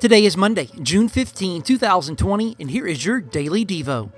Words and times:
Today 0.00 0.24
is 0.24 0.38
Monday, 0.38 0.70
June 0.80 1.06
15, 1.06 1.60
2020, 1.60 2.56
and 2.58 2.70
here 2.70 2.86
is 2.86 3.04
your 3.04 3.20
Daily 3.20 3.66
Devo. 3.66 4.10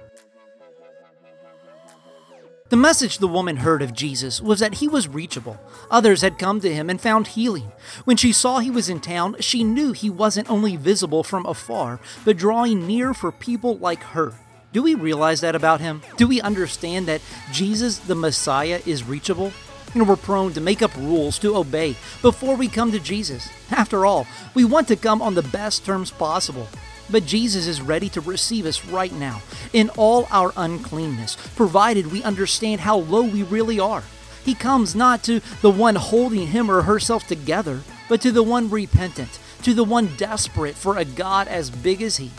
The 2.69 2.77
message 2.77 3.19
the 3.19 3.27
woman 3.27 3.57
heard 3.57 3.83
of 3.83 3.93
Jesus 3.93 4.41
was 4.41 4.61
that 4.61 4.75
he 4.75 4.87
was 4.87 5.09
reachable. 5.09 5.59
Others 5.91 6.21
had 6.21 6.39
come 6.39 6.61
to 6.61 6.73
him 6.73 6.89
and 6.89 7.01
found 7.01 7.27
healing. 7.27 7.73
When 8.05 8.17
she 8.17 8.31
saw 8.33 8.61
he 8.61 8.71
was 8.71 8.89
in 8.89 9.01
town, 9.01 9.35
she 9.41 9.65
knew 9.65 9.91
he 9.91 10.11
wasn't 10.11 10.49
only 10.49 10.77
visible 10.77 11.25
from 11.25 11.45
afar, 11.45 11.99
but 12.25 12.37
drawing 12.37 12.87
near 12.87 13.15
for 13.15 13.33
people 13.33 13.77
like 13.79 14.05
her. 14.05 14.35
Do 14.73 14.83
we 14.83 14.95
realize 14.95 15.43
that 15.43 15.55
about 15.55 15.83
him? 15.83 16.01
Do 16.17 16.27
we 16.27 16.41
understand 16.41 17.07
that 17.07 17.21
Jesus, 17.53 17.99
the 17.99 18.15
Messiah, 18.15 18.81
is 18.87 19.05
reachable? 19.05 19.53
You 19.95 20.01
know, 20.01 20.09
we're 20.09 20.17
prone 20.17 20.55
to 20.55 20.63
make 20.63 20.81
up 20.81 20.97
rules 20.97 21.39
to 21.41 21.57
obey 21.57 21.95
before 22.23 22.57
we 22.57 22.69
come 22.69 22.91
to 22.93 22.99
Jesus. 22.99 23.51
After 23.71 24.07
all, 24.07 24.27
we 24.55 24.65
want 24.65 24.89
to 24.89 24.97
come 24.97 25.21
on 25.21 25.35
the 25.35 25.43
best 25.43 25.85
terms 25.85 26.11
possible. 26.11 26.67
But 27.11 27.27
Jesus 27.27 27.67
is 27.67 27.83
ready 27.83 28.09
to 28.11 28.23
receive 28.23 28.65
us 28.65 28.87
right 28.87 29.13
now 29.13 29.43
in 29.75 29.91
all 29.91 30.27
our 30.31 30.55
uncleanness, 30.57 31.37
provided 31.55 32.11
we 32.11 32.23
understand 32.23 32.81
how 32.81 32.97
low 32.97 33.25
we 33.25 33.43
really 33.43 33.79
are. 33.79 34.05
He 34.43 34.55
comes 34.55 34.95
not 34.95 35.23
to 35.25 35.41
the 35.61 35.71
one 35.71 35.97
holding 35.97 36.47
him 36.47 36.71
or 36.71 36.83
herself 36.83 37.27
together, 37.27 37.83
but 38.09 38.23
to 38.23 38.33
the 38.33 38.43
one 38.43 38.71
repentant, 38.71 39.39
to 39.65 39.75
the 39.75 39.85
one 39.85 40.17
desperate 40.17 40.77
for 40.77 40.97
a 40.97 41.05
God 41.05 41.47
as 41.47 41.69
big 41.69 42.01
as 42.01 42.17
he. 42.17 42.31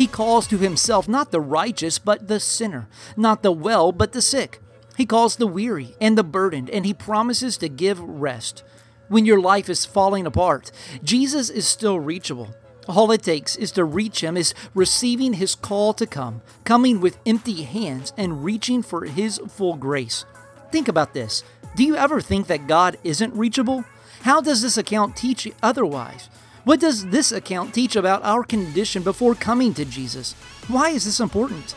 He 0.00 0.06
calls 0.06 0.46
to 0.46 0.56
himself 0.56 1.08
not 1.08 1.30
the 1.30 1.42
righteous, 1.42 1.98
but 1.98 2.26
the 2.26 2.40
sinner, 2.40 2.88
not 3.18 3.42
the 3.42 3.52
well, 3.52 3.92
but 3.92 4.12
the 4.12 4.22
sick. 4.22 4.58
He 4.96 5.04
calls 5.04 5.36
the 5.36 5.46
weary 5.46 5.94
and 6.00 6.16
the 6.16 6.24
burdened, 6.24 6.70
and 6.70 6.86
he 6.86 6.94
promises 6.94 7.58
to 7.58 7.68
give 7.68 8.00
rest. 8.00 8.62
When 9.08 9.26
your 9.26 9.38
life 9.38 9.68
is 9.68 9.84
falling 9.84 10.24
apart, 10.24 10.72
Jesus 11.04 11.50
is 11.50 11.68
still 11.68 12.00
reachable. 12.00 12.48
All 12.88 13.12
it 13.12 13.22
takes 13.22 13.56
is 13.56 13.72
to 13.72 13.84
reach 13.84 14.24
him, 14.24 14.38
is 14.38 14.54
receiving 14.72 15.34
his 15.34 15.54
call 15.54 15.92
to 15.92 16.06
come, 16.06 16.40
coming 16.64 17.02
with 17.02 17.18
empty 17.26 17.64
hands 17.64 18.14
and 18.16 18.42
reaching 18.42 18.82
for 18.82 19.04
his 19.04 19.38
full 19.50 19.74
grace. 19.74 20.24
Think 20.72 20.88
about 20.88 21.12
this. 21.12 21.44
Do 21.76 21.84
you 21.84 21.96
ever 21.96 22.22
think 22.22 22.46
that 22.46 22.66
God 22.66 22.96
isn't 23.04 23.34
reachable? 23.34 23.84
How 24.22 24.40
does 24.40 24.62
this 24.62 24.78
account 24.78 25.14
teach 25.14 25.46
otherwise? 25.62 26.30
What 26.64 26.80
does 26.80 27.06
this 27.06 27.32
account 27.32 27.72
teach 27.72 27.96
about 27.96 28.22
our 28.22 28.44
condition 28.44 29.02
before 29.02 29.34
coming 29.34 29.72
to 29.74 29.84
Jesus? 29.84 30.34
Why 30.68 30.90
is 30.90 31.06
this 31.06 31.20
important? 31.20 31.74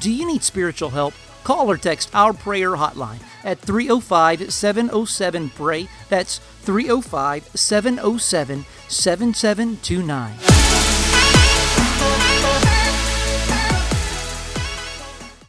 Do 0.00 0.10
you 0.10 0.26
need 0.26 0.42
spiritual 0.42 0.90
help? 0.90 1.12
Call 1.44 1.70
or 1.70 1.76
text 1.76 2.10
our 2.14 2.32
prayer 2.32 2.70
hotline 2.70 3.20
at 3.44 3.58
305 3.58 4.52
707 4.52 5.50
PRAY. 5.50 5.88
That's 6.08 6.38
305 6.62 7.50
707 7.54 8.64
7729. 8.88 10.49